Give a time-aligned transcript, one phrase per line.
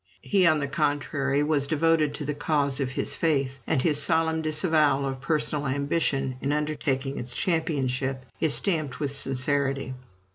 [0.23, 4.41] He, on the contrary, was devoted to the cause of his faith, and his solemn
[4.41, 9.93] disavowal of personal ambition in undertaking its championship is stamped with sincerity.